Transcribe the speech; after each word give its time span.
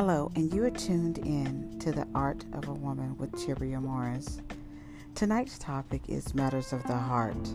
Hello, 0.00 0.30
and 0.36 0.54
you 0.54 0.64
are 0.64 0.70
tuned 0.70 1.18
in 1.18 1.76
to 1.80 1.90
the 1.90 2.06
Art 2.14 2.44
of 2.52 2.68
a 2.68 2.72
Woman 2.72 3.16
with 3.18 3.32
Cheria 3.32 3.80
Morris. 3.80 4.40
Tonight's 5.16 5.58
topic 5.58 6.02
is 6.06 6.36
matters 6.36 6.72
of 6.72 6.84
the 6.84 6.96
heart. 6.96 7.48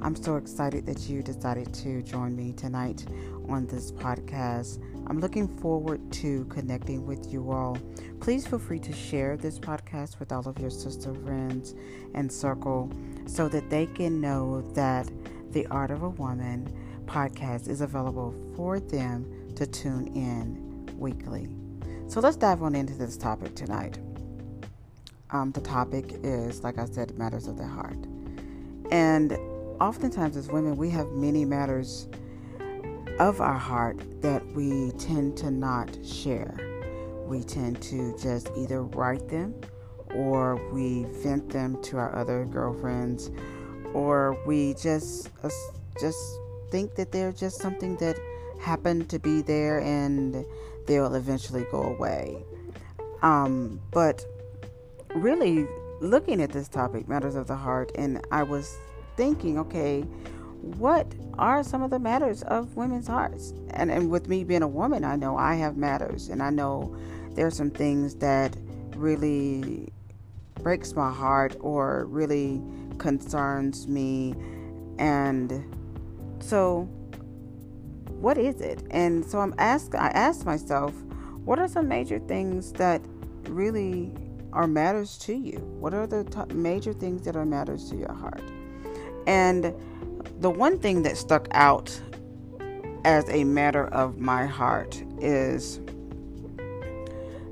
I'm 0.00 0.14
so 0.14 0.36
excited 0.36 0.86
that 0.86 1.08
you 1.08 1.24
decided 1.24 1.74
to 1.74 2.00
join 2.02 2.36
me 2.36 2.52
tonight 2.52 3.04
on 3.48 3.66
this 3.66 3.90
podcast. 3.90 4.80
I'm 5.08 5.18
looking 5.18 5.48
forward 5.58 6.12
to 6.12 6.44
connecting 6.44 7.04
with 7.04 7.32
you 7.32 7.50
all. 7.50 7.76
Please 8.20 8.46
feel 8.46 8.60
free 8.60 8.78
to 8.78 8.92
share 8.92 9.36
this 9.36 9.58
podcast 9.58 10.20
with 10.20 10.30
all 10.30 10.48
of 10.48 10.56
your 10.60 10.70
sister 10.70 11.12
friends 11.12 11.74
and 12.14 12.30
circle 12.30 12.92
so 13.26 13.48
that 13.48 13.70
they 13.70 13.86
can 13.86 14.20
know 14.20 14.60
that 14.74 15.10
the 15.50 15.66
Art 15.66 15.90
of 15.90 16.04
a 16.04 16.10
Woman 16.10 16.72
podcast 17.06 17.66
is 17.66 17.80
available 17.80 18.36
for 18.54 18.78
them 18.78 19.52
to 19.56 19.66
tune 19.66 20.06
in 20.14 20.96
weekly. 20.96 21.48
So 22.08 22.20
let's 22.20 22.36
dive 22.36 22.62
on 22.62 22.74
into 22.74 22.94
this 22.94 23.18
topic 23.18 23.54
tonight. 23.54 23.98
Um, 25.30 25.52
the 25.52 25.60
topic 25.60 26.14
is, 26.22 26.64
like 26.64 26.78
I 26.78 26.86
said, 26.86 27.18
matters 27.18 27.46
of 27.46 27.58
the 27.58 27.66
heart. 27.66 27.98
And 28.90 29.32
oftentimes, 29.78 30.34
as 30.38 30.48
women, 30.48 30.78
we 30.78 30.88
have 30.88 31.06
many 31.08 31.44
matters 31.44 32.08
of 33.18 33.42
our 33.42 33.58
heart 33.58 34.00
that 34.22 34.42
we 34.54 34.92
tend 34.92 35.36
to 35.36 35.50
not 35.50 35.90
share. 36.02 36.56
We 37.26 37.42
tend 37.42 37.82
to 37.82 38.16
just 38.16 38.50
either 38.56 38.84
write 38.84 39.28
them 39.28 39.54
or 40.14 40.56
we 40.72 41.04
vent 41.22 41.50
them 41.50 41.80
to 41.82 41.98
our 41.98 42.16
other 42.16 42.46
girlfriends 42.46 43.30
or 43.92 44.34
we 44.46 44.72
just 44.80 45.28
uh, 45.42 45.50
just 46.00 46.18
think 46.70 46.94
that 46.94 47.12
they're 47.12 47.32
just 47.32 47.60
something 47.60 47.96
that 47.96 48.18
happened 48.58 49.10
to 49.10 49.18
be 49.18 49.42
there 49.42 49.80
and 49.80 50.46
they'll 50.88 51.14
eventually 51.14 51.64
go 51.70 51.82
away. 51.82 52.42
Um, 53.22 53.80
but 53.92 54.24
really, 55.14 55.68
looking 56.00 56.40
at 56.42 56.50
this 56.50 56.66
topic, 56.66 57.06
matters 57.06 57.36
of 57.36 57.46
the 57.46 57.56
heart, 57.56 57.92
and 57.94 58.24
I 58.32 58.42
was 58.42 58.76
thinking, 59.16 59.58
okay, 59.58 60.02
what 60.62 61.06
are 61.38 61.62
some 61.62 61.82
of 61.82 61.90
the 61.90 61.98
matters 61.98 62.42
of 62.42 62.76
women's 62.76 63.06
hearts? 63.06 63.52
And, 63.70 63.90
and 63.90 64.10
with 64.10 64.28
me 64.28 64.42
being 64.42 64.62
a 64.62 64.68
woman, 64.68 65.04
I 65.04 65.14
know 65.14 65.36
I 65.36 65.54
have 65.54 65.76
matters, 65.76 66.28
and 66.28 66.42
I 66.42 66.50
know 66.50 66.96
there 67.34 67.46
are 67.46 67.52
some 67.52 67.70
things 67.70 68.16
that 68.16 68.56
really 68.96 69.92
breaks 70.62 70.94
my 70.94 71.12
heart 71.12 71.56
or 71.60 72.06
really 72.06 72.60
concerns 72.98 73.86
me. 73.86 74.34
And 74.98 75.64
so 76.40 76.88
what 78.20 78.36
is 78.36 78.60
it? 78.60 78.82
And 78.90 79.24
so 79.24 79.38
I'm 79.38 79.54
asked 79.58 79.94
I 79.94 80.08
asked 80.08 80.44
myself, 80.44 80.92
what 81.44 81.58
are 81.58 81.68
some 81.68 81.88
major 81.88 82.18
things 82.18 82.72
that 82.74 83.00
really 83.44 84.12
are 84.52 84.66
matters 84.66 85.16
to 85.18 85.34
you? 85.34 85.58
What 85.78 85.94
are 85.94 86.06
the 86.06 86.24
t- 86.24 86.54
major 86.54 86.92
things 86.92 87.22
that 87.22 87.36
are 87.36 87.46
matters 87.46 87.88
to 87.90 87.96
your 87.96 88.12
heart? 88.12 88.42
And 89.26 89.74
the 90.40 90.50
one 90.50 90.78
thing 90.78 91.02
that 91.02 91.16
stuck 91.16 91.48
out 91.52 92.00
as 93.04 93.28
a 93.28 93.44
matter 93.44 93.86
of 93.88 94.18
my 94.18 94.46
heart 94.46 95.02
is 95.20 95.80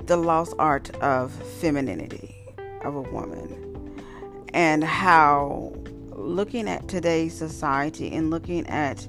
the 0.06 0.16
lost 0.16 0.54
art 0.58 0.94
of 0.96 1.32
femininity 1.32 2.34
of 2.82 2.94
a 2.94 3.02
woman 3.02 3.66
and 4.52 4.84
how 4.84 5.72
looking 6.10 6.68
at 6.68 6.88
today's 6.88 7.34
society 7.34 8.12
and 8.12 8.30
looking 8.30 8.66
at 8.68 9.06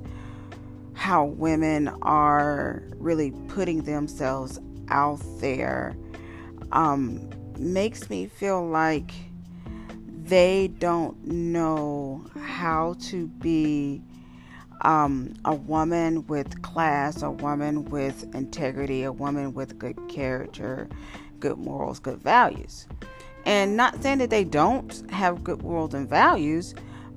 how 0.98 1.26
women 1.26 1.88
are 2.02 2.82
really 2.96 3.32
putting 3.50 3.84
themselves 3.84 4.60
out 4.90 5.22
there 5.40 5.96
um, 6.72 7.30
makes 7.60 8.10
me 8.10 8.26
feel 8.26 8.68
like 8.68 9.12
they 10.24 10.70
don't 10.80 11.24
know 11.24 12.26
how 12.42 12.96
to 13.00 13.28
be 13.28 14.02
um, 14.82 15.34
a 15.46 15.54
woman 15.54 16.26
with 16.26 16.64
class, 16.64 17.22
a 17.22 17.30
woman 17.30 17.86
with 17.86 18.34
integrity, 18.36 19.04
a 19.04 19.12
woman 19.12 19.54
with 19.54 19.78
good 19.78 19.98
character, 20.10 20.90
good 21.40 21.60
morals, 21.60 22.00
good 22.00 22.22
values. 22.22 22.88
And 23.46 23.78
not 23.78 24.02
saying 24.02 24.18
that 24.18 24.32
they 24.32 24.44
don't 24.44 25.10
have 25.12 25.44
good 25.44 25.62
morals 25.62 25.94
and 25.94 26.10
values, 26.10 26.74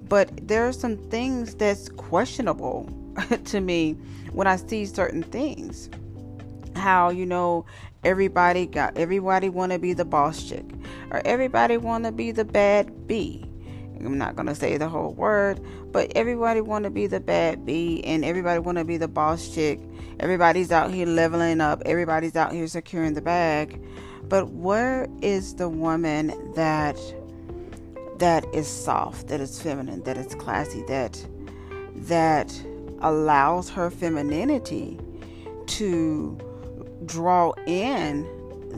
but 0.06 0.30
there 0.46 0.68
are 0.68 0.72
some 0.72 0.98
things 1.08 1.54
that's 1.54 1.88
questionable 1.88 2.88
to 3.46 3.60
me 3.60 3.92
when 4.32 4.46
I 4.46 4.56
see 4.56 4.86
certain 4.86 5.22
things. 5.22 5.90
How 6.76 7.10
you 7.10 7.26
know 7.26 7.66
everybody 8.04 8.66
got 8.66 8.96
everybody 8.96 9.48
want 9.48 9.72
to 9.72 9.78
be 9.78 9.92
the 9.92 10.04
boss 10.04 10.48
chick, 10.48 10.64
or 11.10 11.20
everybody 11.24 11.76
want 11.76 12.04
to 12.04 12.12
be 12.12 12.30
the 12.30 12.44
bad 12.44 13.06
bee. 13.06 13.44
I'm 13.96 14.16
not 14.16 14.36
gonna 14.36 14.54
say 14.54 14.78
the 14.78 14.88
whole 14.88 15.12
word, 15.12 15.60
but 15.92 16.10
everybody 16.14 16.60
want 16.60 16.84
to 16.84 16.90
be 16.90 17.06
the 17.06 17.20
bad 17.20 17.66
bee, 17.66 18.02
and 18.04 18.24
everybody 18.24 18.58
want 18.58 18.78
to 18.78 18.84
be 18.84 18.96
the 18.96 19.08
boss 19.08 19.52
chick. 19.52 19.80
Everybody's 20.20 20.70
out 20.70 20.90
here 20.90 21.06
leveling 21.06 21.60
up. 21.60 21.82
Everybody's 21.84 22.36
out 22.36 22.52
here 22.52 22.66
securing 22.66 23.14
the 23.14 23.22
bag. 23.22 23.82
But 24.28 24.50
where 24.50 25.08
is 25.22 25.56
the 25.56 25.68
woman 25.68 26.52
that 26.54 26.98
that 28.18 28.44
is 28.54 28.68
soft, 28.68 29.28
that 29.28 29.40
is 29.40 29.60
feminine, 29.60 30.02
that 30.04 30.16
is 30.16 30.34
classy, 30.34 30.82
that 30.84 31.26
that 31.96 32.52
allows 33.00 33.68
her 33.70 33.90
femininity 33.90 34.98
to 35.66 36.38
draw 37.06 37.52
in 37.66 38.28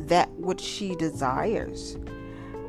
that 0.09 0.31
which 0.33 0.60
she 0.60 0.94
desires. 0.97 1.97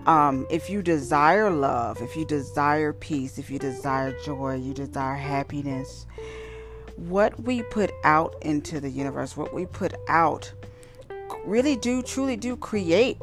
Um, 0.06 0.46
if 0.50 0.70
you 0.70 0.82
desire 0.82 1.50
love, 1.50 2.02
if 2.02 2.16
you 2.16 2.26
desire 2.26 2.92
peace, 2.92 3.38
if 3.38 3.50
you 3.50 3.60
desire 3.60 4.18
joy, 4.24 4.56
you 4.56 4.74
desire 4.74 5.16
happiness, 5.16 6.06
what 6.98 7.42
we 7.44 7.64
put 7.64 7.92
out 8.04 8.36
into 8.42 8.80
the 8.80 8.90
universe, 8.90 9.38
what 9.38 9.54
we 9.54 9.66
put 9.66 9.94
out, 10.10 10.52
really 11.46 11.76
do 11.76 12.02
truly 12.02 12.36
do 12.36 12.58
create 12.58 13.18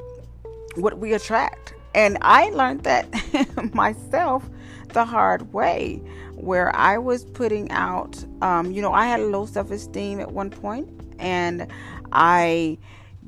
what 0.76 0.98
we 0.98 1.12
attract. 1.12 1.74
And 1.94 2.16
I 2.22 2.50
learned 2.50 2.84
that 2.84 3.74
myself 3.74 4.48
the 4.92 5.04
hard 5.04 5.52
way 5.52 6.02
where 6.34 6.74
I 6.74 6.98
was 6.98 7.24
putting 7.24 7.70
out, 7.70 8.24
um, 8.42 8.72
you 8.72 8.80
know, 8.82 8.92
I 8.92 9.06
had 9.06 9.20
a 9.20 9.26
low 9.26 9.46
self 9.46 9.70
esteem 9.70 10.20
at 10.20 10.32
one 10.32 10.50
point 10.50 10.88
and 11.18 11.70
I 12.12 12.78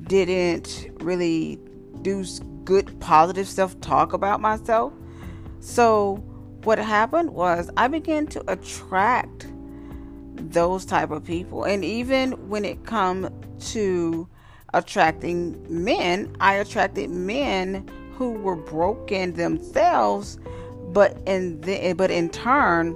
didn't 0.03 0.89
really 1.01 1.59
do 2.01 2.25
good 2.63 2.99
positive 2.99 3.47
self 3.47 3.79
talk 3.81 4.13
about 4.13 4.41
myself. 4.41 4.93
So 5.59 6.15
what 6.63 6.79
happened 6.79 7.31
was 7.31 7.69
I 7.77 7.87
began 7.87 8.27
to 8.27 8.51
attract 8.51 9.47
those 10.35 10.85
type 10.85 11.11
of 11.11 11.23
people 11.23 11.63
and 11.63 11.85
even 11.85 12.31
when 12.49 12.65
it 12.65 12.85
come 12.85 13.29
to 13.59 14.27
attracting 14.73 15.65
men, 15.69 16.35
I 16.39 16.55
attracted 16.55 17.09
men 17.09 17.87
who 18.15 18.31
were 18.31 18.55
broken 18.55 19.33
themselves 19.33 20.39
but 20.93 21.17
in 21.25 21.59
the, 21.61 21.93
but 21.93 22.11
in 22.11 22.29
turn 22.29 22.95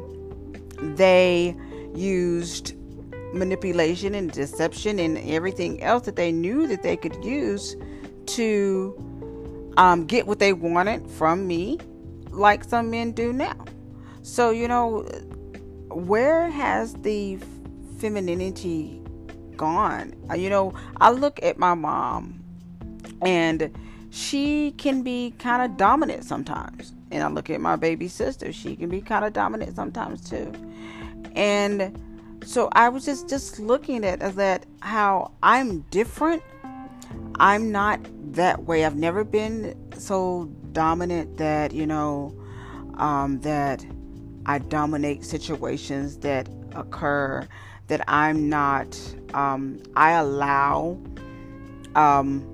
they 0.95 1.55
used 1.95 2.75
manipulation 3.33 4.15
and 4.15 4.31
deception 4.31 4.99
and 4.99 5.17
everything 5.29 5.81
else 5.83 6.05
that 6.05 6.15
they 6.15 6.31
knew 6.31 6.67
that 6.67 6.83
they 6.83 6.95
could 6.95 7.23
use 7.25 7.75
to 8.25 8.95
um, 9.77 10.05
get 10.05 10.27
what 10.27 10.39
they 10.39 10.53
wanted 10.53 11.09
from 11.11 11.47
me 11.47 11.77
like 12.31 12.63
some 12.63 12.89
men 12.89 13.11
do 13.11 13.33
now. 13.33 13.65
So 14.21 14.51
you 14.51 14.67
know 14.67 15.01
where 15.89 16.49
has 16.49 16.93
the 16.93 17.39
femininity 17.97 19.01
gone? 19.55 20.13
Uh, 20.29 20.35
you 20.35 20.49
know 20.49 20.73
i 20.97 21.09
look 21.09 21.39
at 21.41 21.57
my 21.57 21.73
mom 21.73 22.43
and 23.21 23.75
she 24.11 24.71
can 24.77 25.01
be 25.01 25.33
kind 25.39 25.63
of 25.63 25.77
dominant 25.77 26.23
sometimes 26.23 26.93
and 27.11 27.23
I 27.23 27.27
look 27.29 27.49
at 27.49 27.61
my 27.61 27.75
baby 27.75 28.07
sister, 28.07 28.51
she 28.51 28.75
can 28.75 28.89
be 28.89 29.01
kind 29.01 29.25
of 29.25 29.33
dominant 29.33 29.75
sometimes 29.75 30.29
too. 30.29 30.51
And 31.35 32.01
so 32.45 32.69
I 32.71 32.89
was 32.89 33.05
just 33.05 33.29
just 33.29 33.59
looking 33.59 34.05
at 34.05 34.19
that 34.35 34.65
how 34.81 35.31
I'm 35.43 35.81
different. 35.91 36.43
I'm 37.39 37.71
not 37.71 37.99
that 38.33 38.63
way. 38.63 38.85
I've 38.85 38.95
never 38.95 39.23
been 39.23 39.75
so 39.97 40.49
dominant 40.71 41.37
that, 41.37 41.73
you 41.73 41.85
know, 41.85 42.35
um, 42.95 43.39
that 43.41 43.85
I 44.45 44.59
dominate 44.59 45.23
situations 45.23 46.17
that 46.19 46.47
occur 46.75 47.47
that 47.87 48.03
I'm 48.07 48.49
not 48.49 48.97
um, 49.33 49.81
I 49.95 50.11
allow 50.11 50.99
um, 51.95 52.45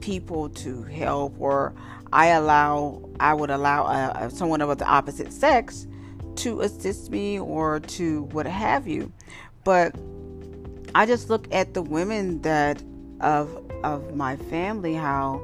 people 0.00 0.48
to 0.50 0.82
help 0.84 1.34
or 1.38 1.74
I 2.12 2.28
allow 2.28 3.08
I 3.20 3.34
would 3.34 3.50
allow 3.50 3.84
uh, 3.84 4.28
someone 4.28 4.60
of 4.60 4.76
the 4.78 4.86
opposite 4.86 5.32
sex 5.32 5.86
to 6.36 6.60
assist 6.60 7.10
me 7.10 7.38
or 7.38 7.80
to 7.80 8.22
what 8.24 8.46
have 8.46 8.86
you. 8.86 9.12
But 9.64 9.94
I 10.94 11.06
just 11.06 11.30
look 11.30 11.52
at 11.52 11.74
the 11.74 11.82
women 11.82 12.42
that 12.42 12.82
of 13.20 13.62
of 13.82 14.14
my 14.14 14.36
family 14.36 14.94
how 14.94 15.42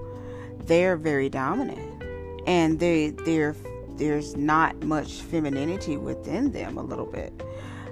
they're 0.66 0.96
very 0.96 1.28
dominant 1.28 2.02
and 2.46 2.78
they 2.78 3.10
they're 3.10 3.54
there's 3.96 4.36
not 4.36 4.82
much 4.82 5.20
femininity 5.20 5.96
within 5.96 6.52
them 6.52 6.78
a 6.78 6.82
little 6.82 7.06
bit. 7.06 7.32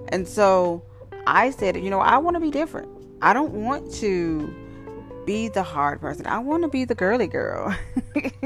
And 0.09 0.27
so 0.27 0.83
I 1.27 1.51
said, 1.51 1.77
you 1.77 1.91
know, 1.91 2.01
I 2.01 2.19
want 2.19 2.35
to 2.35 2.41
be 2.41 2.51
different. 2.51 2.89
I 3.23 3.33
don't 3.33 3.53
want 3.53 3.93
to 3.95 4.53
be 5.25 5.49
the 5.49 5.63
hard 5.63 6.01
person. 6.01 6.27
I 6.27 6.39
want 6.39 6.63
to 6.63 6.69
be 6.69 6.85
the 6.85 6.95
girly 6.95 7.27
girl. 7.27 7.75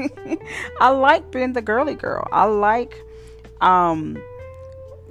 I 0.79 0.89
like 0.89 1.31
being 1.31 1.53
the 1.53 1.61
girly 1.61 1.95
girl. 1.95 2.27
I 2.31 2.45
like 2.45 2.95
um 3.61 4.17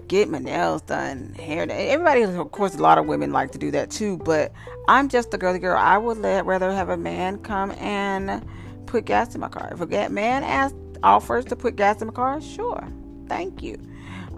get 0.08 0.28
my 0.28 0.38
nails 0.38 0.82
done, 0.82 1.34
hair 1.34 1.66
done. 1.66 1.76
Everybody, 1.78 2.22
of 2.22 2.52
course, 2.52 2.74
a 2.74 2.82
lot 2.82 2.98
of 2.98 3.06
women 3.06 3.32
like 3.32 3.52
to 3.52 3.58
do 3.58 3.70
that 3.72 3.90
too. 3.90 4.18
But 4.18 4.52
I'm 4.88 5.08
just 5.08 5.30
the 5.30 5.38
girly 5.38 5.58
girl. 5.58 5.78
I 5.78 5.98
would 5.98 6.18
let, 6.18 6.46
rather 6.46 6.70
have 6.72 6.88
a 6.88 6.96
man 6.96 7.38
come 7.38 7.72
and 7.72 8.44
put 8.86 9.06
gas 9.06 9.34
in 9.34 9.40
my 9.40 9.48
car. 9.48 9.70
If 9.72 9.80
a 9.80 10.08
man 10.08 10.44
asks 10.44 10.76
offers 11.02 11.44
to 11.46 11.56
put 11.56 11.76
gas 11.76 12.00
in 12.00 12.08
my 12.08 12.14
car, 12.14 12.40
sure, 12.40 12.86
thank 13.28 13.62
you. 13.62 13.78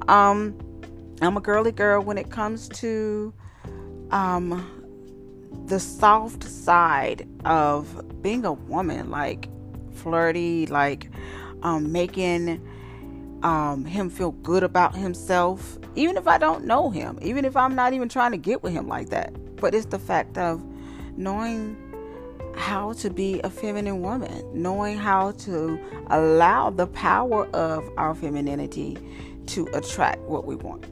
Um, 0.09 0.57
I'm 1.21 1.37
a 1.37 1.41
girly 1.41 1.73
girl 1.73 2.03
when 2.03 2.19
it 2.19 2.31
comes 2.31 2.69
to 2.69 3.33
um 4.13 4.76
the 5.67 5.81
soft 5.81 6.45
side 6.45 7.27
of 7.45 8.23
being 8.23 8.45
a 8.45 8.53
woman, 8.53 9.11
like 9.11 9.49
flirty, 9.93 10.67
like 10.67 11.11
um, 11.63 11.91
making 11.93 12.61
um, 13.43 13.85
him 13.85 14.11
feel 14.11 14.33
good 14.33 14.63
about 14.63 14.95
himself, 14.95 15.79
even 15.95 16.17
if 16.17 16.29
I 16.29 16.39
don't 16.39 16.65
know 16.65 16.91
him, 16.91 17.19
even 17.23 17.45
if 17.45 17.57
I'm 17.57 17.75
not 17.75 17.93
even 17.93 18.09
trying 18.09 18.33
to 18.33 18.39
get 18.39 18.63
with 18.63 18.73
him 18.73 18.89
like 18.89 19.11
that. 19.11 19.35
But 19.57 19.75
it's 19.75 19.87
the 19.87 19.99
fact 19.99 20.39
of 20.39 20.65
knowing 21.17 21.77
how 22.55 22.93
to 22.95 23.11
be 23.11 23.41
a 23.43 23.51
feminine 23.51 24.01
woman, 24.01 24.45
knowing 24.55 24.99
how 24.99 25.33
to 25.33 25.79
allow 26.09 26.71
the 26.71 26.87
power 26.89 27.47
of 27.49 27.89
our 27.97 28.15
femininity 28.15 28.97
to 29.47 29.69
attract 29.75 30.21
what 30.23 30.47
we 30.47 30.57
want. 30.57 30.87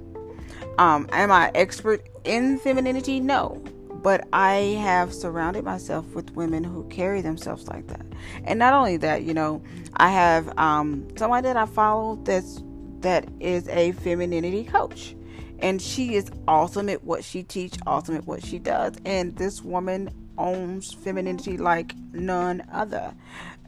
Um, 0.79 1.09
am 1.13 1.31
I 1.31 1.51
expert 1.55 2.09
in 2.25 2.59
femininity? 2.59 3.21
No 3.21 3.63
but 4.05 4.29
I 4.35 4.77
have 4.83 5.15
surrounded 5.15 5.65
myself 5.65 6.05
with 6.15 6.31
women 6.33 6.63
who 6.63 6.85
carry 6.91 7.23
themselves 7.23 7.67
like 7.69 7.87
that. 7.87 8.05
And 8.45 8.59
not 8.59 8.75
only 8.75 8.99
that, 8.99 9.23
you 9.23 9.33
know, 9.33 9.63
I 9.97 10.11
have 10.11 10.57
um, 10.59 11.09
someone 11.17 11.43
that 11.45 11.57
I 11.57 11.65
follow 11.65 12.17
that's 12.23 12.63
that 13.01 13.27
is 13.41 13.67
a 13.69 13.93
femininity 13.93 14.65
coach, 14.65 15.17
and 15.61 15.81
she 15.81 16.17
is 16.17 16.31
awesome 16.47 16.91
at 16.91 17.03
what 17.03 17.25
she 17.25 17.43
teach, 17.43 17.77
awesome 17.87 18.15
at 18.15 18.27
what 18.27 18.45
she 18.45 18.59
does. 18.59 18.95
And 19.07 19.35
this 19.37 19.63
woman 19.63 20.11
owns 20.37 20.93
femininity 20.93 21.57
like 21.57 21.95
none 22.13 22.63
other. 22.71 23.15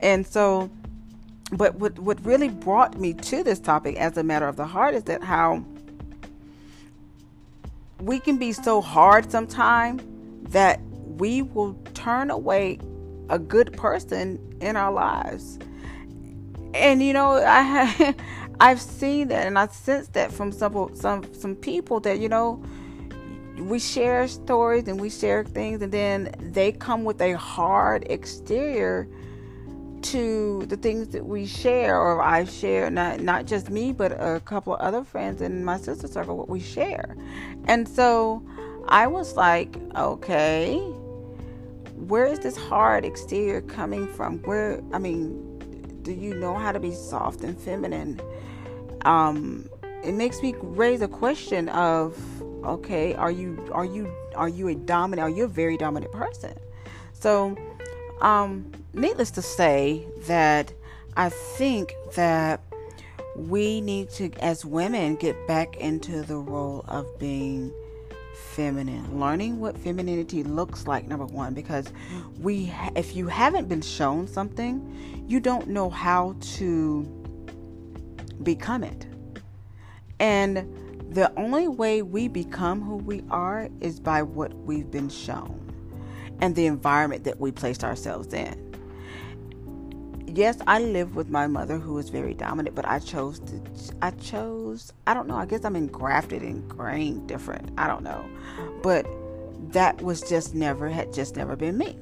And 0.02 0.26
so, 0.26 0.70
but 1.50 1.76
what 1.76 1.98
what 1.98 2.22
really 2.26 2.50
brought 2.50 3.00
me 3.00 3.14
to 3.14 3.42
this 3.42 3.58
topic, 3.58 3.96
as 3.96 4.18
a 4.18 4.22
matter 4.22 4.48
of 4.48 4.56
the 4.56 4.66
heart, 4.66 4.94
is 4.94 5.04
that 5.04 5.22
how 5.22 5.64
we 8.02 8.20
can 8.20 8.36
be 8.36 8.52
so 8.52 8.82
hard 8.82 9.30
sometimes 9.30 10.02
that 10.50 10.80
we 11.18 11.42
will 11.42 11.74
turn 11.94 12.30
away 12.30 12.78
a 13.28 13.38
good 13.38 13.72
person 13.72 14.38
in 14.60 14.76
our 14.76 14.92
lives. 14.92 15.58
And 16.74 17.02
you 17.02 17.12
know, 17.12 17.32
I 17.32 17.60
have, 17.62 18.16
I've 18.60 18.80
seen 18.80 19.28
that 19.28 19.46
and 19.46 19.58
I 19.58 19.66
sense 19.68 20.08
that 20.08 20.32
from 20.32 20.52
some 20.52 20.94
some 20.94 21.34
some 21.34 21.56
people 21.56 22.00
that 22.00 22.18
you 22.18 22.28
know 22.28 22.62
we 23.58 23.78
share 23.78 24.28
stories 24.28 24.86
and 24.88 25.00
we 25.00 25.10
share 25.10 25.44
things 25.44 25.82
and 25.82 25.92
then 25.92 26.34
they 26.40 26.72
come 26.72 27.04
with 27.04 27.20
a 27.20 27.34
hard 27.34 28.06
exterior 28.08 29.08
to 30.02 30.64
the 30.66 30.76
things 30.76 31.08
that 31.08 31.24
we 31.24 31.46
share 31.46 31.98
or 31.98 32.22
I 32.22 32.44
share 32.44 32.90
not 32.90 33.20
not 33.20 33.46
just 33.46 33.70
me 33.70 33.92
but 33.92 34.12
a 34.12 34.40
couple 34.44 34.74
of 34.74 34.80
other 34.80 35.04
friends 35.04 35.42
in 35.42 35.64
my 35.64 35.78
sister 35.78 36.06
circle 36.06 36.36
what 36.36 36.48
we 36.48 36.60
share. 36.60 37.16
And 37.66 37.88
so 37.88 38.42
I 38.88 39.06
was 39.06 39.34
like, 39.34 39.76
okay, 39.96 40.78
where 41.96 42.26
is 42.26 42.38
this 42.38 42.56
hard 42.56 43.04
exterior 43.04 43.60
coming 43.62 44.06
from? 44.06 44.38
Where, 44.40 44.80
I 44.92 44.98
mean, 44.98 46.00
do 46.02 46.12
you 46.12 46.34
know 46.34 46.54
how 46.54 46.72
to 46.72 46.78
be 46.78 46.92
soft 46.92 47.40
and 47.42 47.58
feminine? 47.58 48.20
Um, 49.04 49.68
it 50.04 50.12
makes 50.12 50.40
me 50.40 50.54
raise 50.60 51.02
a 51.02 51.08
question 51.08 51.68
of, 51.70 52.16
okay, 52.64 53.14
are 53.14 53.30
you, 53.30 53.68
are 53.72 53.84
you, 53.84 54.12
are 54.36 54.48
you 54.48 54.68
a 54.68 54.74
dominant, 54.74 55.26
are 55.26 55.36
you 55.36 55.44
a 55.44 55.48
very 55.48 55.76
dominant 55.76 56.12
person? 56.12 56.54
So, 57.12 57.56
um, 58.20 58.70
needless 58.92 59.32
to 59.32 59.42
say 59.42 60.06
that 60.26 60.72
I 61.16 61.30
think 61.30 61.92
that 62.14 62.60
we 63.34 63.80
need 63.80 64.10
to, 64.10 64.30
as 64.40 64.64
women, 64.64 65.16
get 65.16 65.46
back 65.46 65.76
into 65.76 66.22
the 66.22 66.36
role 66.36 66.84
of 66.88 67.18
being 67.18 67.72
feminine 68.36 69.18
learning 69.18 69.58
what 69.58 69.76
femininity 69.76 70.42
looks 70.42 70.86
like 70.86 71.06
number 71.08 71.26
one 71.26 71.54
because 71.54 71.92
we 72.40 72.72
if 72.94 73.16
you 73.16 73.26
haven't 73.26 73.68
been 73.68 73.82
shown 73.82 74.28
something 74.28 75.24
you 75.26 75.40
don't 75.40 75.68
know 75.68 75.90
how 75.90 76.36
to 76.40 77.04
become 78.42 78.84
it. 78.84 79.06
And 80.18 80.56
the 81.10 81.32
only 81.38 81.68
way 81.68 82.02
we 82.02 82.28
become 82.28 82.82
who 82.82 82.96
we 82.96 83.22
are 83.30 83.68
is 83.80 84.00
by 84.00 84.22
what 84.22 84.54
we've 84.54 84.90
been 84.90 85.08
shown 85.08 85.62
and 86.40 86.54
the 86.54 86.66
environment 86.66 87.24
that 87.24 87.40
we 87.40 87.50
placed 87.50 87.84
ourselves 87.84 88.32
in 88.34 88.65
yes, 90.36 90.58
I 90.66 90.80
live 90.80 91.16
with 91.16 91.30
my 91.30 91.46
mother 91.46 91.78
who 91.78 91.98
is 91.98 92.10
very 92.10 92.34
dominant, 92.34 92.76
but 92.76 92.86
I 92.86 92.98
chose 92.98 93.40
to, 93.40 93.60
I 94.02 94.10
chose, 94.10 94.92
I 95.06 95.14
don't 95.14 95.26
know, 95.26 95.36
I 95.36 95.46
guess 95.46 95.64
I'm 95.64 95.76
engrafted 95.76 96.42
and 96.42 96.68
grained 96.68 97.26
different. 97.26 97.70
I 97.78 97.86
don't 97.86 98.02
know. 98.02 98.24
But 98.82 99.06
that 99.72 100.00
was 100.02 100.22
just 100.28 100.54
never, 100.54 100.88
had 100.88 101.12
just 101.12 101.36
never 101.36 101.56
been 101.56 101.78
me. 101.78 101.98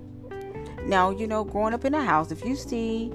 Now, 0.85 1.11
you 1.11 1.27
know, 1.27 1.45
growing 1.45 1.73
up 1.75 1.85
in 1.85 1.95
a 1.95 2.05
house, 2.05 2.31
if 2.31 2.45
you 2.45 2.57
see 2.57 3.13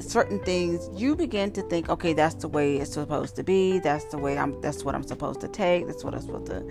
certain 0.00 0.40
things, 0.40 0.88
you 0.98 1.14
begin 1.14 1.52
to 1.52 1.62
think, 1.62 1.88
okay, 1.88 2.14
that's 2.14 2.34
the 2.36 2.48
way 2.48 2.78
it's 2.78 2.92
supposed 2.92 3.36
to 3.36 3.44
be. 3.44 3.78
That's 3.78 4.06
the 4.06 4.18
way 4.18 4.38
I'm, 4.38 4.60
that's 4.60 4.84
what 4.84 4.94
I'm 4.94 5.04
supposed 5.04 5.40
to 5.42 5.48
take. 5.48 5.86
That's 5.86 6.02
what 6.02 6.14
I'm 6.14 6.22
supposed 6.22 6.46
to, 6.46 6.68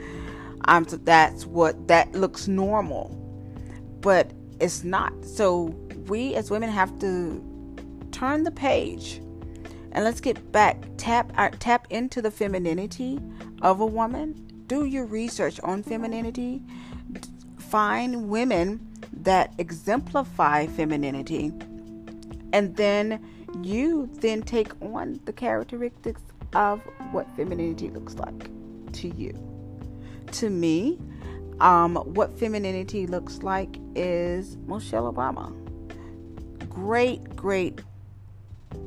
I'm, 0.65 0.83
that's 0.83 1.45
what, 1.45 1.87
that 1.87 2.11
looks 2.13 2.47
normal. 2.47 3.19
But 4.01 4.31
it's 4.59 4.83
not. 4.83 5.13
So 5.23 5.75
we 6.07 6.35
as 6.35 6.51
women 6.51 6.69
have 6.69 6.97
to 6.99 7.43
turn 8.11 8.43
the 8.43 8.51
page 8.51 9.21
and 9.93 10.03
let's 10.03 10.19
get 10.19 10.51
back 10.51 10.77
tap 10.97 11.31
our, 11.37 11.47
uh, 11.47 11.51
tap 11.59 11.87
into 11.89 12.21
the 12.21 12.31
femininity 12.31 13.19
of 13.61 13.79
a 13.79 13.85
woman. 13.85 14.33
Do 14.67 14.85
your 14.85 15.05
research 15.05 15.59
on 15.61 15.83
femininity. 15.83 16.61
Find 17.57 18.29
women 18.29 18.87
that 19.21 19.53
exemplify 19.57 20.67
femininity 20.67 21.51
and 22.53 22.75
then 22.75 23.23
you 23.61 24.09
then 24.13 24.41
take 24.41 24.71
on 24.81 25.19
the 25.25 25.33
characteristics 25.33 26.21
of 26.53 26.81
what 27.11 27.27
femininity 27.35 27.89
looks 27.89 28.15
like 28.15 28.49
to 28.93 29.09
you. 29.09 29.33
To 30.33 30.49
me 30.49 30.99
um, 31.59 31.95
what 31.95 32.37
femininity 32.37 33.05
looks 33.07 33.43
like 33.43 33.77
is 33.95 34.57
Michelle 34.67 35.11
Obama 35.11 35.53
great, 36.69 37.35
great 37.35 37.81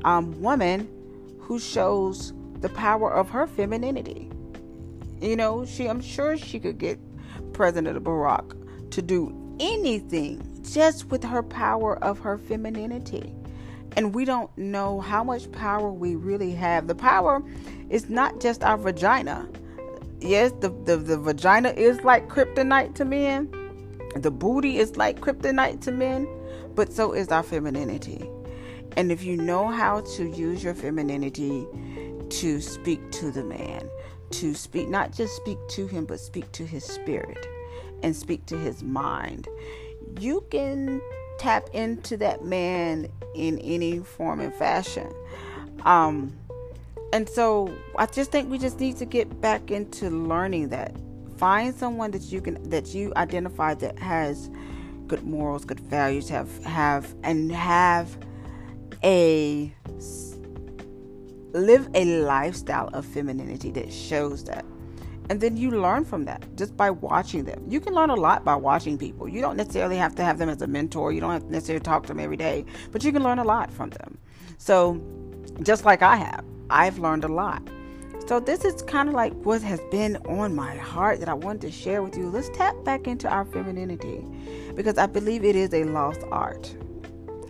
um, 0.03 0.41
woman 0.41 0.89
who 1.39 1.59
shows 1.59 2.33
the 2.59 2.69
power 2.69 3.13
of 3.13 3.29
her 3.29 3.47
femininity. 3.47 4.29
You 5.21 5.35
know, 5.35 5.65
she 5.65 5.87
I'm 5.87 6.01
sure 6.01 6.37
she 6.37 6.59
could 6.59 6.77
get 6.77 6.99
President 7.53 8.03
Barack 8.03 8.55
to 8.91 9.01
do 9.01 9.33
anything 9.59 10.61
just 10.69 11.05
with 11.05 11.23
her 11.23 11.41
power 11.41 11.97
of 12.03 12.19
her 12.19 12.37
femininity. 12.37 13.33
And 13.95 14.13
we 14.13 14.25
don't 14.25 14.55
know 14.57 15.01
how 15.01 15.23
much 15.23 15.51
power 15.51 15.91
we 15.91 16.15
really 16.15 16.51
have. 16.51 16.87
The 16.87 16.95
power 16.95 17.41
is 17.89 18.09
not 18.09 18.39
just 18.39 18.63
our 18.63 18.77
vagina. 18.77 19.49
Yes, 20.19 20.51
the, 20.59 20.69
the, 20.69 20.97
the 20.97 21.17
vagina 21.17 21.69
is 21.69 22.03
like 22.03 22.27
kryptonite 22.27 22.93
to 22.95 23.05
men. 23.05 23.51
The 24.21 24.31
booty 24.31 24.77
is 24.77 24.97
like 24.97 25.19
kryptonite 25.19 25.81
to 25.81 25.91
men 25.91 26.27
but 26.77 26.93
so 26.93 27.11
is 27.13 27.29
our 27.29 27.41
femininity. 27.41 28.29
And 28.95 29.11
if 29.11 29.23
you 29.23 29.35
know 29.35 29.67
how 29.67 30.01
to 30.01 30.29
use 30.29 30.63
your 30.63 30.75
femininity 30.75 31.65
to 32.29 32.61
speak 32.61 33.11
to 33.13 33.31
the 33.31 33.43
man, 33.43 33.89
to 34.29 34.53
speak, 34.53 34.87
not 34.87 35.11
just 35.11 35.35
speak 35.35 35.57
to 35.69 35.87
him, 35.87 36.05
but 36.05 36.19
speak 36.19 36.51
to 36.51 36.67
his 36.67 36.83
spirit 36.83 37.47
and 38.03 38.15
speak 38.15 38.45
to 38.45 38.57
his 38.59 38.83
mind, 38.83 39.47
you 40.19 40.45
can 40.51 41.01
tap 41.39 41.67
into 41.73 42.15
that 42.17 42.45
man 42.45 43.07
in 43.33 43.57
any 43.59 43.97
form 43.97 44.39
and 44.39 44.53
fashion. 44.53 45.11
Um, 45.83 46.31
and 47.11 47.27
so 47.27 47.73
I 47.97 48.05
just 48.05 48.31
think 48.31 48.51
we 48.51 48.59
just 48.59 48.79
need 48.79 48.97
to 48.97 49.05
get 49.05 49.41
back 49.41 49.71
into 49.71 50.11
learning 50.11 50.69
that. 50.69 50.95
Find 51.37 51.73
someone 51.73 52.11
that 52.11 52.23
you 52.23 52.41
can 52.41 52.61
that 52.69 52.93
you 52.95 53.13
identify 53.15 53.73
that 53.75 53.99
has 53.99 54.49
good 55.07 55.23
morals, 55.23 55.65
good 55.65 55.79
values, 55.79 56.29
have 56.29 56.63
have 56.63 57.15
and 57.23 57.51
have 57.51 58.17
a 59.03 59.73
live 61.53 61.89
a 61.93 62.05
lifestyle 62.21 62.89
of 62.93 63.05
femininity 63.05 63.71
that 63.71 63.91
shows 63.91 64.43
that. 64.45 64.65
And 65.29 65.41
then 65.41 65.57
you 65.57 65.71
learn 65.71 66.05
from 66.05 66.23
that 66.25 66.43
just 66.55 66.77
by 66.77 66.89
watching 66.89 67.43
them. 67.43 67.63
You 67.67 67.81
can 67.81 67.93
learn 67.93 68.09
a 68.09 68.15
lot 68.15 68.45
by 68.45 68.55
watching 68.55 68.97
people. 68.97 69.27
You 69.27 69.41
don't 69.41 69.57
necessarily 69.57 69.97
have 69.97 70.15
to 70.15 70.23
have 70.23 70.37
them 70.37 70.47
as 70.47 70.61
a 70.61 70.67
mentor. 70.67 71.11
You 71.11 71.19
don't 71.19 71.33
have 71.33 71.43
to 71.43 71.51
necessarily 71.51 71.83
talk 71.83 72.03
to 72.03 72.07
them 72.07 72.19
every 72.19 72.37
day, 72.37 72.65
but 72.91 73.03
you 73.03 73.11
can 73.11 73.23
learn 73.23 73.39
a 73.39 73.43
lot 73.43 73.71
from 73.71 73.89
them. 73.89 74.17
So, 74.57 75.01
just 75.63 75.83
like 75.83 76.01
I 76.01 76.15
have, 76.15 76.45
I've 76.69 76.97
learned 76.97 77.25
a 77.25 77.27
lot. 77.27 77.61
So, 78.27 78.41
this 78.41 78.65
is 78.65 78.81
kind 78.81 79.07
of 79.07 79.15
like 79.15 79.31
what 79.45 79.61
has 79.61 79.79
been 79.89 80.17
on 80.27 80.53
my 80.53 80.75
heart 80.75 81.21
that 81.21 81.29
I 81.29 81.33
wanted 81.33 81.61
to 81.61 81.71
share 81.71 82.03
with 82.03 82.17
you. 82.17 82.29
Let's 82.29 82.49
tap 82.49 82.75
back 82.83 83.07
into 83.07 83.29
our 83.29 83.45
femininity 83.45 84.21
because 84.75 84.97
I 84.97 85.05
believe 85.05 85.45
it 85.45 85.55
is 85.55 85.73
a 85.73 85.85
lost 85.85 86.23
art. 86.29 86.75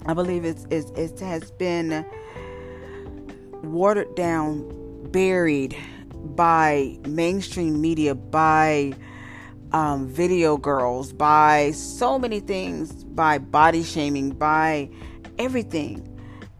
I 0.06 0.14
believe 0.14 0.46
it's, 0.46 0.68
it's 0.70 0.92
it 0.92 1.20
has 1.22 1.50
been 1.50 2.06
watered 3.64 4.14
down, 4.16 5.10
buried 5.12 5.76
by 6.36 7.00
mainstream 7.08 7.82
media, 7.82 8.14
by 8.14 8.94
um, 9.72 10.08
video 10.08 10.58
girls, 10.58 11.12
by 11.12 11.72
so 11.72 12.20
many 12.20 12.40
things, 12.40 13.04
by 13.04 13.40
body 13.40 13.82
shaming, 13.84 14.30
by 14.30 14.92
everything. 15.40 16.08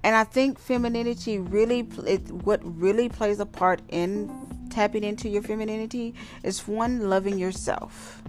And 0.08 0.16
I 0.16 0.24
think 0.24 0.58
femininity 0.58 1.38
really, 1.38 1.86
it, 2.06 2.32
what 2.32 2.62
really 2.64 3.10
plays 3.10 3.42
a 3.42 3.46
part 3.46 3.82
in 3.90 4.32
tapping 4.70 5.04
into 5.04 5.28
your 5.28 5.42
femininity 5.42 6.16
is 6.44 6.66
one, 6.66 7.10
loving 7.10 7.38
yourself. 7.38 8.22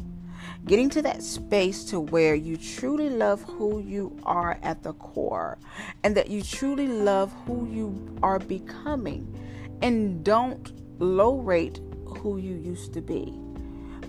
Getting 0.67 0.91
to 0.91 1.03
that 1.03 1.23
space 1.23 1.85
to 1.85 2.01
where 2.01 2.35
you 2.35 2.57
truly 2.57 3.11
love 3.11 3.45
who 3.45 3.79
you 3.79 4.19
are 4.25 4.59
at 4.65 4.83
the 4.83 4.93
core 4.95 5.57
and 6.03 6.17
that 6.17 6.29
you 6.29 6.43
truly 6.43 6.89
love 6.89 7.33
who 7.47 7.69
you 7.71 8.19
are 8.25 8.41
becoming 8.41 9.33
and 9.81 10.25
don't 10.25 10.73
low 10.99 11.37
rate 11.37 11.81
who 12.07 12.39
you 12.39 12.57
used 12.57 12.93
to 12.95 13.01
be, 13.01 13.33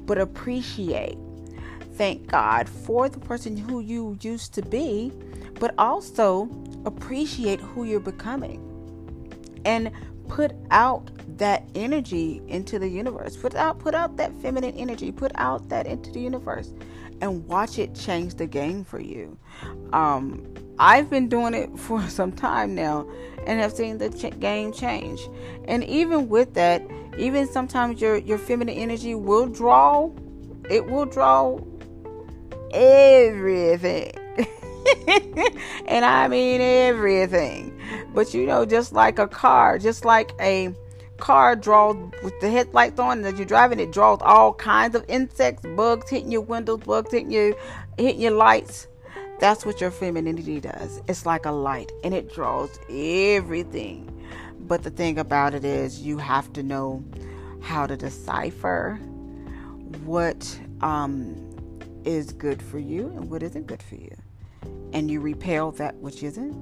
but 0.08 0.18
appreciate. 0.18 1.20
Thank 1.94 2.28
God 2.28 2.68
for 2.68 3.10
the 3.10 3.20
person 3.20 3.56
who 3.58 3.82
you 3.82 4.18
used 4.22 4.54
to 4.54 4.64
be, 4.64 5.12
but 5.60 5.74
also 5.78 6.50
appreciate 6.86 7.60
who 7.60 7.84
you're 7.84 8.00
becoming. 8.00 8.66
And 9.66 9.92
put 10.28 10.54
out 10.72 11.12
that 11.38 11.64
energy 11.76 12.42
into 12.48 12.80
the 12.80 12.88
universe. 12.88 13.36
Put 13.36 13.56
out 13.56 13.80
put 13.80 13.96
out 13.96 14.18
that 14.18 14.34
feminine 14.42 14.76
energy. 14.76 15.12
Put 15.12 15.32
out 15.36 15.68
that 15.70 15.88
into 15.88 16.12
the 16.12 16.22
universe 16.22 16.74
and 17.22 17.46
watch 17.48 17.80
it 17.80 17.94
change 17.94 18.36
the 18.36 18.48
game 18.48 18.84
for 18.84 19.00
you. 19.00 19.38
Um, 19.92 20.46
I've 20.78 21.10
been 21.10 21.28
doing 21.28 21.54
it 21.54 21.70
for 21.78 22.08
some 22.08 22.32
time 22.32 22.76
now 22.76 23.10
and 23.46 23.60
have 23.60 23.74
seen 23.74 23.98
the 23.98 24.10
ch- 24.10 24.40
game 24.40 24.72
change. 24.72 25.22
And 25.66 25.84
even 25.84 26.30
with 26.30 26.54
that, 26.54 26.84
even 27.18 27.48
sometimes 27.48 28.00
your 28.00 28.18
your 28.18 28.38
feminine 28.38 28.76
energy 28.76 29.16
will 29.16 29.48
draw 29.48 30.10
it 30.70 30.86
will 30.86 31.06
draw 31.06 31.60
everything. 32.72 34.12
and 35.88 36.06
I 36.06 36.28
mean 36.28 36.62
everything. 36.62 37.80
But 38.14 38.34
you 38.34 38.46
know, 38.46 38.66
just 38.66 38.94
like 38.94 39.20
a 39.20 39.28
car, 39.28 39.80
just 39.80 40.06
like 40.06 40.32
a 40.40 40.74
car 41.18 41.56
draws 41.56 41.98
with 42.24 42.40
the 42.40 42.50
headlights 42.50 43.00
on 43.00 43.26
as 43.26 43.38
you're 43.38 43.46
driving 43.46 43.78
it 43.78 43.92
draws 43.92 44.20
all 44.22 44.54
kinds 44.54 44.96
of 44.96 45.04
insects 45.10 45.62
bugs 45.76 46.10
hitting 46.10 46.32
your 46.32 46.40
windows 46.40 46.80
bugs 46.80 47.12
hitting 47.12 47.30
your 47.30 47.54
hitting 47.98 48.22
your 48.22 48.32
lights 48.32 48.88
that's 49.40 49.66
what 49.66 49.80
your 49.80 49.90
femininity 49.90 50.60
does. 50.60 51.02
It's 51.08 51.26
like 51.26 51.46
a 51.46 51.52
light 51.52 51.92
and 52.04 52.14
it 52.14 52.34
draws 52.34 52.78
everything. 52.90 54.06
But 54.60 54.84
the 54.84 54.90
thing 54.90 55.18
about 55.18 55.54
it 55.54 55.64
is, 55.64 56.02
you 56.02 56.18
have 56.18 56.52
to 56.54 56.62
know 56.62 57.04
how 57.62 57.88
to 57.88 57.96
decipher 57.96 58.96
what 60.04 60.60
um, 60.82 61.38
is 62.04 62.34
good 62.34 62.62
for 62.62 62.80
you 62.80 63.08
and 63.16 63.30
what 63.32 63.42
isn't 63.42 63.66
good 63.66 63.82
for 63.82 63.96
you. 63.96 64.16
And 64.94 65.10
you 65.10 65.22
repel 65.22 65.72
that 65.74 65.96
which 65.98 66.24
isn't, 66.24 66.54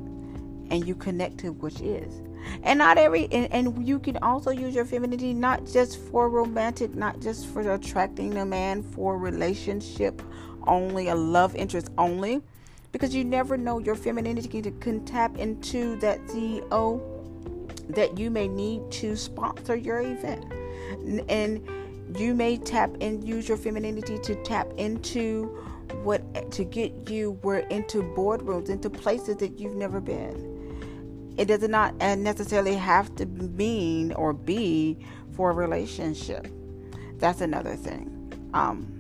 and 0.70 0.88
you 0.88 0.96
connect 0.96 1.40
to 1.40 1.52
which 1.54 1.82
is. 1.82 2.22
And 2.64 2.80
not 2.80 2.98
every, 2.98 3.28
and, 3.32 3.52
and 3.52 3.88
you 3.88 4.00
can 4.00 4.18
also 4.18 4.52
use 4.52 4.74
your 4.74 4.86
femininity 4.86 5.34
not 5.34 5.66
just 5.66 6.00
for 6.00 6.30
romantic, 6.30 6.96
not 6.96 7.20
just 7.20 7.48
for 7.48 7.74
attracting 7.74 8.38
a 8.38 8.46
man 8.46 8.84
for 8.84 9.18
relationship 9.18 10.22
only, 10.66 11.08
a 11.08 11.16
love 11.16 11.56
interest 11.56 11.90
only 11.98 12.42
because 12.92 13.14
you 13.14 13.24
never 13.24 13.58
know 13.58 13.80
your 13.80 13.96
femininity 13.96 14.48
can, 14.48 14.80
can 14.80 15.06
tap 15.06 15.38
into 15.38 15.96
that 15.98 16.20
CEO 16.28 17.02
that 17.90 18.18
you 18.18 18.30
may 18.30 18.48
need 18.48 18.90
to 18.92 19.16
sponsor 19.16 19.76
your 19.76 20.02
event. 20.02 20.46
And 21.30 21.68
you 22.18 22.34
may 22.34 22.58
tap 22.58 22.92
and 23.02 23.24
use 23.28 23.48
your 23.48 23.58
femininity 23.58 24.20
to 24.20 24.36
tap 24.44 24.68
into 24.78 25.64
what 26.08 26.52
to 26.54 26.64
get 26.64 27.10
you 27.10 27.38
where 27.42 27.60
into 27.68 28.02
boardrooms, 28.02 28.70
into 28.70 28.90
places 28.90 29.36
that 29.38 29.60
you've 29.60 29.76
never 29.76 30.00
been. 30.00 31.36
It 31.38 31.46
does 31.46 31.68
not 31.68 31.96
necessarily 31.98 32.76
have 32.76 33.14
to 33.18 33.26
mean 33.26 34.14
or 34.14 34.34
be 34.34 34.98
for 35.36 35.52
a 35.52 35.54
relationship. 35.54 36.48
That's 37.20 37.42
another 37.42 37.76
thing. 37.76 38.14
Um, 38.54 38.94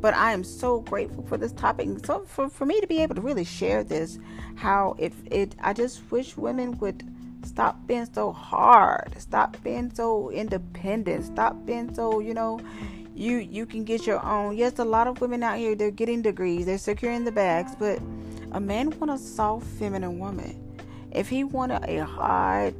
but 0.00 0.12
I 0.14 0.32
am 0.32 0.44
so 0.44 0.80
grateful 0.80 1.24
for 1.24 1.38
this 1.38 1.52
topic. 1.52 1.88
So 2.04 2.24
for, 2.26 2.50
for 2.50 2.66
me 2.66 2.80
to 2.82 2.86
be 2.86 3.00
able 3.00 3.14
to 3.14 3.22
really 3.22 3.44
share 3.44 3.82
this, 3.82 4.18
how 4.56 4.94
it 4.98 5.14
it 5.30 5.56
I 5.60 5.72
just 5.72 6.10
wish 6.10 6.36
women 6.36 6.78
would 6.78 7.02
stop 7.46 7.86
being 7.86 8.06
so 8.12 8.30
hard, 8.30 9.14
stop 9.18 9.56
being 9.64 9.90
so 9.94 10.30
independent, 10.30 11.24
stop 11.24 11.64
being 11.64 11.94
so, 11.94 12.20
you 12.20 12.34
know, 12.34 12.60
you 13.14 13.38
you 13.38 13.66
can 13.66 13.84
get 13.84 14.06
your 14.06 14.24
own. 14.24 14.56
Yes, 14.56 14.78
a 14.78 14.84
lot 14.84 15.06
of 15.06 15.20
women 15.20 15.42
out 15.42 15.58
here 15.58 15.74
they're 15.74 15.90
getting 15.90 16.22
degrees, 16.22 16.66
they're 16.66 16.78
securing 16.78 17.24
the 17.24 17.32
bags, 17.32 17.74
but 17.78 17.98
a 18.52 18.60
man 18.60 18.90
want 18.98 19.10
a 19.10 19.18
soft 19.18 19.66
feminine 19.78 20.18
woman. 20.18 20.60
If 21.10 21.28
he 21.28 21.44
wanted 21.44 21.84
a 21.84 22.04
hard, 22.04 22.74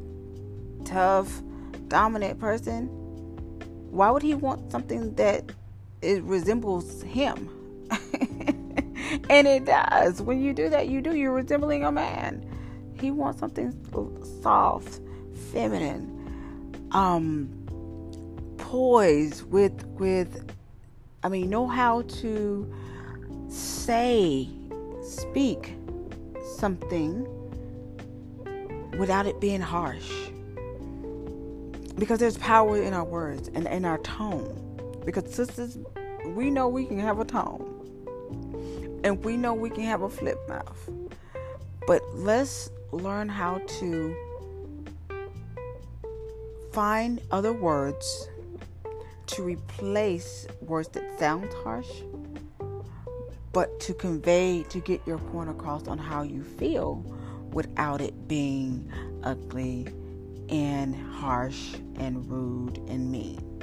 tough, 0.84 1.42
dominant 1.88 2.40
person, 2.40 2.86
why 3.90 4.10
would 4.10 4.22
he 4.22 4.34
want 4.34 4.72
something 4.72 5.14
that 5.14 5.52
it 6.04 6.22
resembles 6.24 7.02
him. 7.02 7.48
and 9.30 9.46
it 9.46 9.64
does. 9.64 10.20
When 10.20 10.40
you 10.40 10.52
do 10.52 10.68
that, 10.68 10.88
you 10.88 11.00
do. 11.00 11.14
You're 11.14 11.32
resembling 11.32 11.84
a 11.84 11.90
man. 11.90 12.46
He 13.00 13.10
wants 13.10 13.40
something 13.40 13.72
soft, 14.42 15.00
feminine, 15.52 16.88
um, 16.92 17.63
poised 18.64 19.42
with 19.50 19.84
with. 19.98 20.50
I 21.22 21.28
mean, 21.28 21.48
know 21.48 21.66
how 21.66 22.02
to 22.02 22.74
say, 23.48 24.48
speak 25.02 25.74
something 26.56 27.26
without 28.98 29.26
it 29.26 29.40
being 29.40 29.60
harsh. 29.60 30.10
Because 31.96 32.18
there's 32.18 32.38
power 32.38 32.82
in 32.82 32.92
our 32.92 33.04
words 33.04 33.48
and 33.54 33.66
in 33.66 33.84
our 33.84 33.98
tone. 33.98 34.60
Because 35.04 35.32
sisters, 35.32 35.78
we 36.26 36.50
know 36.50 36.68
we 36.68 36.84
can 36.84 36.98
have 36.98 37.20
a 37.20 37.24
tone. 37.24 37.70
And 39.04 39.22
we 39.24 39.36
know 39.36 39.54
we 39.54 39.70
can 39.70 39.84
have 39.84 40.02
a 40.02 40.10
flip 40.10 40.38
mouth. 40.48 40.90
But 41.86 42.02
let's 42.14 42.70
learn 42.92 43.28
how 43.28 43.58
to 43.78 44.16
find 46.72 47.20
other 47.30 47.52
words 47.52 48.28
to 49.26 49.42
replace 49.42 50.46
words 50.60 50.88
that 50.88 51.18
sound 51.18 51.48
harsh 51.62 51.90
but 53.52 53.78
to 53.78 53.94
convey 53.94 54.64
to 54.68 54.80
get 54.80 55.00
your 55.06 55.18
point 55.18 55.48
across 55.48 55.86
on 55.86 55.96
how 55.96 56.22
you 56.22 56.42
feel 56.42 56.96
without 57.52 58.00
it 58.00 58.26
being 58.26 58.90
ugly 59.22 59.86
and 60.48 60.96
harsh 60.96 61.74
and 61.96 62.28
rude 62.28 62.78
and 62.88 63.10
mean 63.10 63.54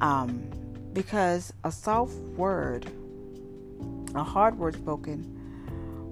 um, 0.00 0.50
because 0.92 1.52
a 1.64 1.72
soft 1.72 2.14
word, 2.36 2.90
a 4.14 4.22
hard 4.22 4.58
word 4.58 4.74
spoken, 4.74 5.30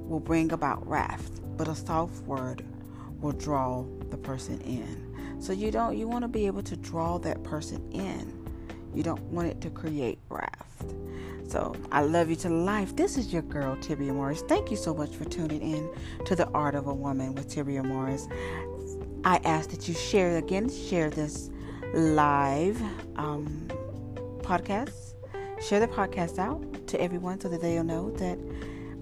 will 0.09 0.21
bring 0.21 0.53
about 0.53 0.87
wrath, 0.87 1.41
but 1.57 1.69
a 1.69 1.75
soft 1.75 2.23
word 2.25 2.65
will 3.21 3.33
draw 3.33 3.85
the 4.11 4.17
person 4.17 4.61
in. 4.63 5.41
So 5.41 5.53
you 5.53 5.71
don't 5.71 5.97
you 5.97 6.09
want 6.09 6.23
to 6.23 6.29
be 6.29 6.47
able 6.47 6.63
to 6.63 6.77
draw 6.77 7.19
that 7.19 7.43
person 7.45 7.87
in. 7.93 8.42
You 8.95 9.03
don't 9.03 9.23
want 9.25 9.49
it 9.49 9.61
to 9.63 9.71
create 9.71 10.19
wrath. 10.29 10.85
So 11.49 11.75
I 11.91 12.03
love 12.03 12.31
you 12.31 12.37
to 12.37 12.49
life. 12.49 12.97
This 12.97 13.19
is 13.19 13.33
your 13.33 13.43
girl 13.43 13.77
Tibia 13.77 14.13
Morris. 14.13 14.43
Thank 14.49 14.71
you 14.71 14.77
so 14.77 14.95
much 14.95 15.11
for 15.11 15.25
tuning 15.25 15.61
in 15.61 15.91
to 16.25 16.35
the 16.35 16.49
Art 16.49 16.75
of 16.75 16.87
a 16.87 16.95
Woman 16.95 17.35
with 17.35 17.49
Tibia 17.51 17.83
Morris. 17.83 18.27
I 19.25 19.37
ask 19.45 19.71
that 19.71 19.87
you 19.87 19.95
share 19.95 20.37
again, 20.39 20.71
share 20.71 21.11
this 21.11 21.51
live 21.95 22.81
um, 23.17 23.69
podcasts. 24.39 25.15
Share 25.63 25.79
the 25.79 25.89
podcast 25.89 26.39
out 26.39 26.89
to 26.89 27.01
everyone 27.01 27.39
so 27.41 27.49
that 27.49 27.61
they'll 27.61 27.85
know 27.85 28.11
that 28.13 28.39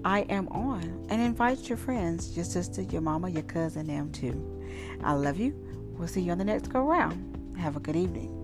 I 0.05 0.21
am 0.21 0.47
on. 0.49 1.07
And 1.09 1.21
invite 1.21 1.69
your 1.69 1.77
friends, 1.77 2.35
your 2.35 2.45
sister, 2.45 2.81
your 2.83 3.01
mama, 3.01 3.29
your 3.29 3.43
cousin, 3.43 3.87
them 3.87 4.11
too. 4.11 4.61
I 5.03 5.13
love 5.13 5.39
you. 5.39 5.55
We'll 5.97 6.07
see 6.07 6.21
you 6.21 6.31
on 6.31 6.37
the 6.37 6.45
next 6.45 6.67
go 6.67 6.81
round. 6.81 7.57
Have 7.57 7.77
a 7.77 7.79
good 7.79 7.95
evening. 7.95 8.40